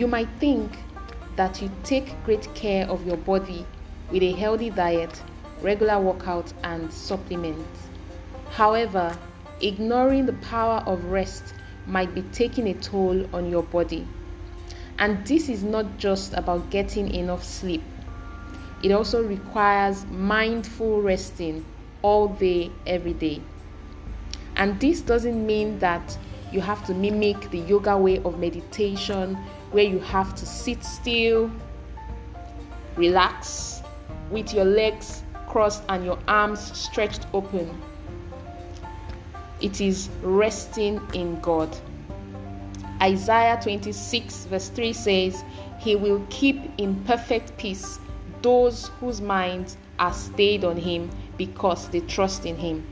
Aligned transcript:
You 0.00 0.06
might 0.06 0.30
think 0.38 0.78
that 1.36 1.60
you 1.60 1.70
take 1.84 2.24
great 2.24 2.48
care 2.54 2.88
of 2.88 3.06
your 3.06 3.18
body 3.18 3.66
with 4.10 4.22
a 4.22 4.32
healthy 4.32 4.70
diet, 4.70 5.22
regular 5.60 6.00
workout, 6.00 6.50
and 6.64 6.90
supplements. 6.90 7.90
However, 8.48 9.14
ignoring 9.60 10.24
the 10.24 10.32
power 10.32 10.82
of 10.86 11.04
rest 11.04 11.52
might 11.86 12.14
be 12.14 12.22
taking 12.32 12.68
a 12.68 12.72
toll 12.72 13.26
on 13.34 13.50
your 13.50 13.62
body. 13.62 14.08
And 14.98 15.22
this 15.26 15.50
is 15.50 15.62
not 15.62 15.98
just 15.98 16.32
about 16.32 16.70
getting 16.70 17.14
enough 17.14 17.44
sleep, 17.44 17.82
it 18.82 18.92
also 18.92 19.22
requires 19.22 20.06
mindful 20.06 21.02
resting 21.02 21.62
all 22.00 22.28
day, 22.28 22.70
every 22.86 23.12
day. 23.12 23.42
And 24.56 24.80
this 24.80 25.02
doesn't 25.02 25.44
mean 25.44 25.78
that 25.80 26.16
you 26.52 26.62
have 26.62 26.86
to 26.86 26.94
mimic 26.94 27.50
the 27.50 27.58
yoga 27.58 27.98
way 27.98 28.16
of 28.20 28.38
meditation 28.38 29.36
where 29.70 29.84
you 29.84 29.98
have 30.00 30.34
to 30.34 30.46
sit 30.46 30.84
still, 30.84 31.50
relax 32.96 33.82
with 34.30 34.52
your 34.52 34.64
legs 34.64 35.22
crossed 35.48 35.82
and 35.88 36.04
your 36.04 36.18
arms 36.28 36.60
stretched 36.76 37.26
open. 37.32 37.68
It 39.60 39.80
is 39.80 40.08
resting 40.22 41.00
in 41.12 41.40
God. 41.40 41.76
Isaiah 43.02 43.58
26, 43.62 44.46
verse 44.46 44.68
3 44.68 44.92
says, 44.92 45.44
He 45.78 45.96
will 45.96 46.24
keep 46.30 46.60
in 46.78 47.02
perfect 47.04 47.56
peace 47.56 47.98
those 48.42 48.88
whose 49.00 49.20
minds 49.20 49.76
are 49.98 50.12
stayed 50.12 50.64
on 50.64 50.76
Him 50.76 51.10
because 51.36 51.88
they 51.88 52.00
trust 52.00 52.46
in 52.46 52.56
Him. 52.56 52.86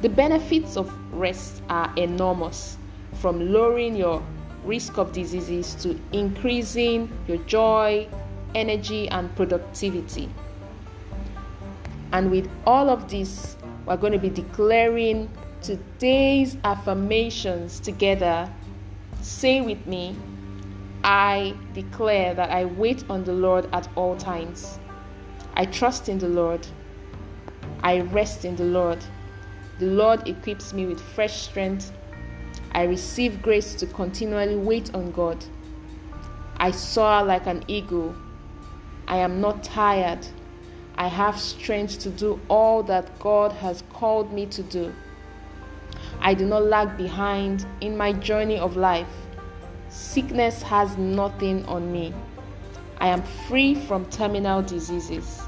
The 0.00 0.08
benefits 0.08 0.76
of 0.76 0.92
rest 1.12 1.62
are 1.68 1.92
enormous, 1.96 2.76
from 3.14 3.52
lowering 3.52 3.96
your 3.96 4.22
risk 4.64 4.98
of 4.98 5.12
diseases 5.12 5.74
to 5.76 5.98
increasing 6.12 7.10
your 7.26 7.38
joy, 7.38 8.08
energy, 8.54 9.08
and 9.08 9.34
productivity. 9.36 10.28
And 12.12 12.30
with 12.30 12.48
all 12.66 12.90
of 12.90 13.10
this, 13.10 13.56
we're 13.86 13.96
going 13.96 14.12
to 14.12 14.18
be 14.18 14.30
declaring 14.30 15.28
today's 15.60 16.56
affirmations 16.64 17.80
together. 17.80 18.50
Say 19.20 19.60
with 19.60 19.86
me, 19.86 20.16
I 21.02 21.54
declare 21.74 22.34
that 22.34 22.50
I 22.50 22.64
wait 22.64 23.04
on 23.10 23.24
the 23.24 23.32
Lord 23.32 23.68
at 23.72 23.88
all 23.96 24.16
times. 24.16 24.78
I 25.54 25.66
trust 25.66 26.08
in 26.08 26.18
the 26.18 26.28
Lord. 26.28 26.66
I 27.82 28.00
rest 28.00 28.44
in 28.44 28.56
the 28.56 28.64
Lord. 28.64 28.98
The 29.78 29.86
Lord 29.86 30.26
equips 30.28 30.72
me 30.72 30.86
with 30.86 31.00
fresh 31.00 31.42
strength. 31.42 31.92
I 32.74 32.82
receive 32.82 33.40
grace 33.40 33.74
to 33.76 33.86
continually 33.86 34.56
wait 34.56 34.92
on 34.94 35.12
God. 35.12 35.44
I 36.56 36.72
soar 36.72 37.22
like 37.22 37.46
an 37.46 37.62
eagle. 37.68 38.14
I 39.06 39.18
am 39.18 39.40
not 39.40 39.62
tired. 39.62 40.26
I 40.96 41.06
have 41.06 41.38
strength 41.38 42.00
to 42.00 42.10
do 42.10 42.40
all 42.48 42.82
that 42.84 43.18
God 43.20 43.52
has 43.52 43.84
called 43.92 44.32
me 44.32 44.46
to 44.46 44.62
do. 44.64 44.92
I 46.20 46.34
do 46.34 46.46
not 46.46 46.64
lag 46.64 46.96
behind 46.96 47.66
in 47.80 47.96
my 47.96 48.12
journey 48.12 48.58
of 48.58 48.76
life. 48.76 49.08
Sickness 49.88 50.62
has 50.62 50.96
nothing 50.96 51.64
on 51.66 51.92
me. 51.92 52.12
I 52.98 53.08
am 53.08 53.22
free 53.46 53.74
from 53.74 54.06
terminal 54.06 54.62
diseases. 54.62 55.42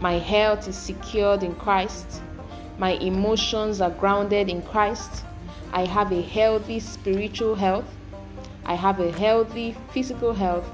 My 0.00 0.14
health 0.14 0.66
is 0.66 0.76
secured 0.76 1.44
in 1.44 1.54
Christ. 1.54 2.22
My 2.78 2.92
emotions 2.92 3.80
are 3.80 3.90
grounded 3.90 4.48
in 4.48 4.62
Christ. 4.62 5.24
I 5.74 5.86
have 5.86 6.12
a 6.12 6.22
healthy 6.22 6.78
spiritual 6.78 7.56
health. 7.56 7.92
I 8.64 8.74
have 8.74 9.00
a 9.00 9.10
healthy 9.10 9.76
physical 9.90 10.32
health. 10.32 10.70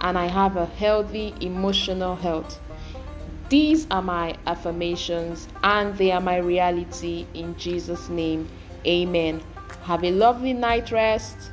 And 0.00 0.16
I 0.16 0.26
have 0.26 0.56
a 0.56 0.66
healthy 0.66 1.34
emotional 1.40 2.14
health. 2.14 2.60
These 3.48 3.88
are 3.90 4.00
my 4.00 4.36
affirmations 4.46 5.48
and 5.64 5.98
they 5.98 6.12
are 6.12 6.20
my 6.20 6.36
reality 6.36 7.26
in 7.34 7.56
Jesus' 7.56 8.08
name. 8.08 8.48
Amen. 8.86 9.42
Have 9.82 10.04
a 10.04 10.12
lovely 10.12 10.52
night 10.52 10.92
rest. 10.92 11.50